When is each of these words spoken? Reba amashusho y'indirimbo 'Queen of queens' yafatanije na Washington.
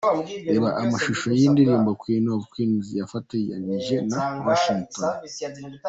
Reba 0.51 0.69
amashusho 0.81 1.27
y'indirimbo 1.39 1.89
'Queen 1.99 2.25
of 2.35 2.43
queens' 2.53 2.89
yafatanije 2.99 3.95
na 4.11 4.21
Washington. 4.45 5.03